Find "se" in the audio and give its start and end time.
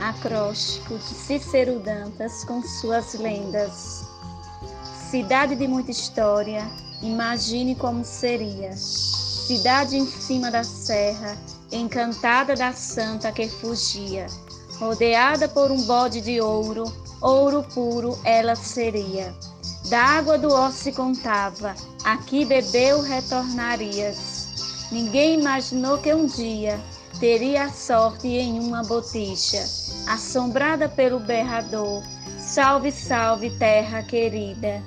20.70-20.92